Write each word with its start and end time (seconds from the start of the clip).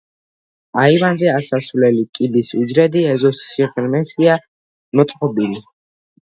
აივანზე 0.83 1.27
ასასვლელი 1.33 2.01
კიბის 2.19 2.49
უჯრედი 2.61 3.03
ეზოს 3.11 3.43
სიღრმეშია 3.51 4.39
მოწყობილი. 5.01 5.63